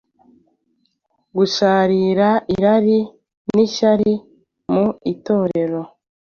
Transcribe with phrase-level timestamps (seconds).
[1.37, 2.99] gusharira, irari
[3.53, 4.13] n’ishyari
[4.73, 5.81] mu itorero,